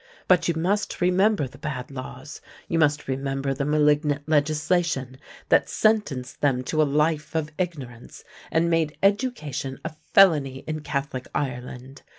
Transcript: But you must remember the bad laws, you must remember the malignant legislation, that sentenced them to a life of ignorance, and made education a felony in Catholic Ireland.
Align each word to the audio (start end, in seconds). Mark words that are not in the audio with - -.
But 0.27 0.47
you 0.47 0.55
must 0.55 0.99
remember 0.99 1.47
the 1.47 1.59
bad 1.59 1.91
laws, 1.91 2.41
you 2.67 2.79
must 2.79 3.07
remember 3.07 3.53
the 3.53 3.65
malignant 3.65 4.27
legislation, 4.27 5.17
that 5.49 5.69
sentenced 5.69 6.41
them 6.41 6.63
to 6.63 6.81
a 6.81 6.89
life 6.91 7.35
of 7.35 7.51
ignorance, 7.59 8.23
and 8.51 8.67
made 8.67 8.97
education 9.03 9.79
a 9.85 9.93
felony 10.11 10.63
in 10.65 10.79
Catholic 10.79 11.27
Ireland. 11.35 12.01